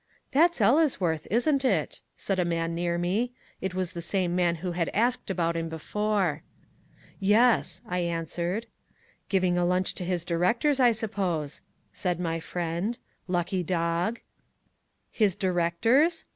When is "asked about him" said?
4.95-5.69